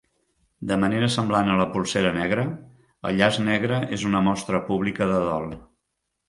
De 0.69 0.75
manera 0.83 1.09
semblant 1.15 1.51
a 1.55 1.57
la 1.59 1.67
polsera 1.75 2.13
negra, 2.15 2.45
el 3.11 3.19
llaç 3.21 3.37
negre 3.51 3.79
és 3.99 4.07
una 4.11 4.23
mostra 4.29 4.63
pública 4.71 5.09
de 5.13 5.21
dol. 5.31 5.47